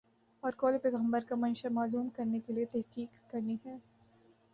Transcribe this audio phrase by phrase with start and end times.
[0.43, 3.77] اور قولِ پیغمبر کا منشامعلوم کرنے کے لیے تحقیق کرنی ہے